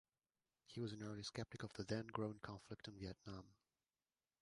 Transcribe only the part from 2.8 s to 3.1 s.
in